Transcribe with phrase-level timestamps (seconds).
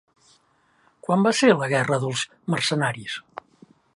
[1.07, 3.21] Quan va ser la guerra dels mercenaris?